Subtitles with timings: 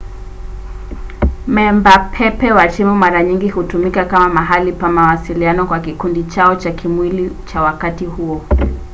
[1.47, 6.71] memba pepe wa timu mara nyingi hutumika kama mahali pa mawasiliano kwa kikundi chao cha
[6.71, 8.41] kimwili cha wakati huo